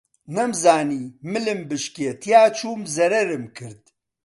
نەمزانی 0.35 1.03
ملم 1.31 1.59
بشکێ 1.69 2.09
تیا 2.21 2.43
چووم 2.57 2.81
زەرەرم 2.95 3.45
کرد 3.57 3.83